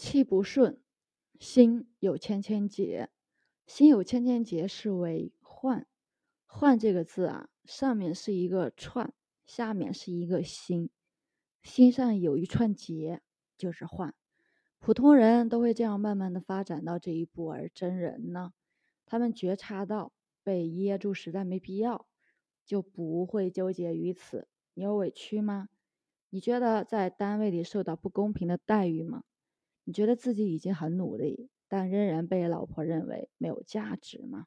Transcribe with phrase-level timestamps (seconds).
[0.00, 0.80] 气不顺，
[1.38, 3.10] 心有千千结。
[3.66, 5.86] 心有千千结，是为患。
[6.46, 9.12] 患这个字啊，上面是一个串，
[9.44, 10.88] 下面是一个心。
[11.62, 13.20] 心上有一串结，
[13.58, 14.14] 就是患。
[14.78, 18.54] 普通人都会这样慢慢的发展到这一步，而真人呢，
[19.04, 22.06] 他们觉察到被噎住实在没必要，
[22.64, 24.48] 就不会纠结于此。
[24.72, 25.68] 你有委屈吗？
[26.30, 29.24] 你觉得在单位里受到不公平的待遇吗？
[29.84, 34.46] 你觉得自己已经很努力，但仍然被老婆认为没有价值吗？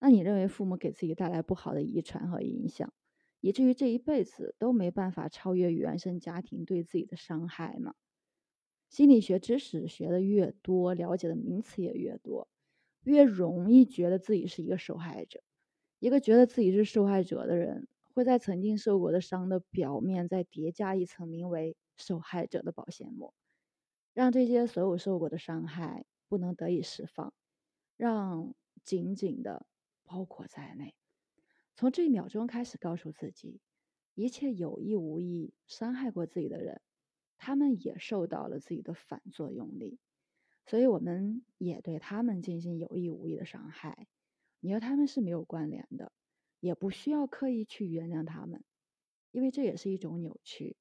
[0.00, 2.92] 那你认为父母给自己带来不好的遗传和影响，
[3.40, 7.94] 以至于这一辈子都没办法超越原生家庭对自己的伤害吗？
[8.88, 12.48] 心理学知识学的越多，了解的名词也越多，
[13.04, 15.42] 越容易觉得自己是一个受害者。
[16.00, 23.34] 一个觉得自己是受害者的人，会在曾经受过的伤的表面再叠加一层名为受害者的保鲜膜，
[24.12, 27.32] 让这些所有受过的伤害不能得以释放，
[27.96, 29.66] 让紧紧的
[30.02, 30.94] 包裹在内。
[31.74, 33.60] 从这一秒钟开始，告诉自己，
[34.14, 36.80] 一切有意无意伤害过自己的人。
[37.38, 39.98] 他们也受到了自己的反作用力，
[40.66, 44.08] 所以我们也对他们进行有意无意的伤害。
[44.60, 46.12] 你和他们是没有关联的，
[46.60, 48.62] 也不需要刻意去原谅他们，
[49.30, 50.76] 因为这也是一种扭曲。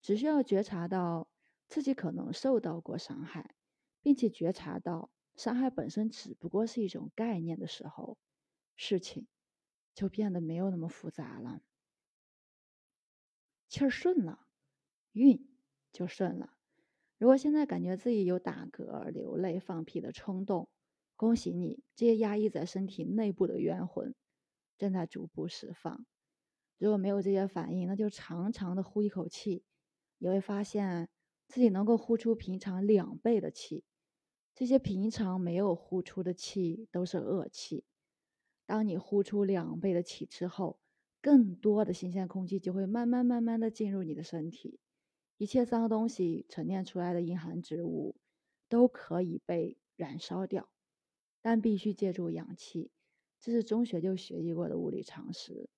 [0.00, 1.28] 只需要觉察到
[1.70, 3.54] 自己可能受到过伤害，
[4.02, 8.18] 并且觉察到伤害本身只不过是一种概念的时候，
[8.76, 9.26] 事情
[9.94, 11.62] 就变得没有那么复杂了。
[13.68, 14.46] 气儿顺了，
[15.12, 15.46] 运。
[15.92, 16.56] 就顺了。
[17.18, 20.68] 如果现在感觉自己有打嗝、流泪、放屁的冲动，
[21.16, 24.14] 恭喜你，这些压抑在身体内部的冤魂
[24.78, 26.06] 正在逐步释放。
[26.78, 29.64] 如果没有这些反应，那就长长的呼一口气，
[30.18, 31.08] 你会发现
[31.50, 33.82] 自己能够呼出平常两倍的气。
[34.54, 37.84] 这些平常没有呼出的气都是恶气。
[38.66, 40.78] 当你呼出两倍的气之后，
[41.20, 44.78] 更多的新鲜空气就会慢慢慢慢的进入你的身体。
[45.38, 48.14] 一切脏东西沉淀出来的阴寒之物，
[48.68, 50.70] 都可以被燃烧掉，
[51.40, 52.92] 但必须借助氧气。
[53.40, 55.68] 这是中学就学习过的物理常识。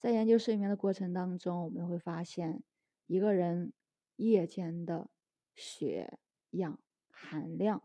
[0.00, 2.64] 在研究睡眠的过程当中，我们会发现，
[3.06, 3.72] 一个人
[4.16, 5.10] 夜间的
[5.54, 6.18] 血
[6.50, 6.78] 氧
[7.10, 7.82] 含量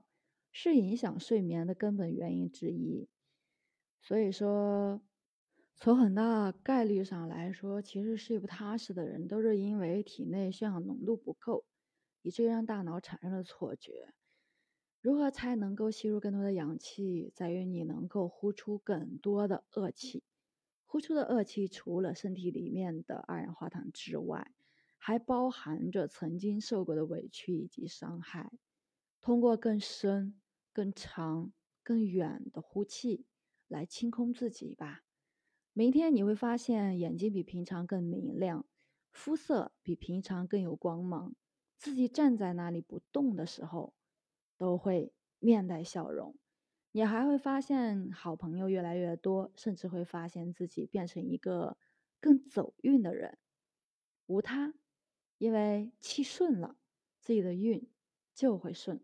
[0.51, 3.07] 是影响睡眠的根本原因之一。
[4.01, 5.01] 所以说。
[5.81, 11.63] 从很大概率上来说，其实睡不踏实的人都是因为体内血氧浓度不够，
[12.21, 14.13] 以至于让大脑产生了错觉。
[14.99, 20.25] 如何才能够吸入更多的氧气，在于你能够呼出更多的恶气。
[20.85, 24.51] 呼出的恶气，除了身体里面的二氧化碳之外，
[24.99, 28.51] 还包含着曾经受过的委屈以及伤害。
[29.19, 30.39] 通过更深、
[30.71, 31.51] 更长、
[31.81, 33.25] 更远的呼气，
[33.67, 35.01] 来清空自己吧。
[35.73, 38.65] 明天你会发现眼睛比平常更明亮，
[39.11, 41.33] 肤色比平常更有光芒。
[41.77, 43.93] 自己站在那里不动的时候，
[44.57, 46.35] 都会面带笑容。
[46.91, 51.77] 你还会发现好朋友越来越多，甚至会发现自己变成一个
[52.19, 53.37] 更走运的人。
[54.25, 54.73] 无他，
[55.39, 56.75] 因为气顺了，
[57.21, 57.89] 自己的运
[58.35, 59.01] 就会顺。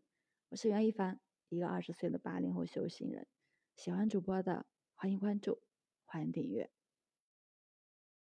[0.49, 3.25] 我是袁一凡，一个二十岁的八零后修行人。
[3.77, 4.65] 喜欢主播的，
[4.95, 5.61] 欢迎关注。
[6.03, 6.74] 欢迎订阅。